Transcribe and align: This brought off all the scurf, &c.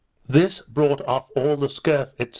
This 0.27 0.63
brought 0.63 1.05
off 1.07 1.27
all 1.35 1.57
the 1.57 1.67
scurf, 1.69 2.09
&c. 2.19 2.29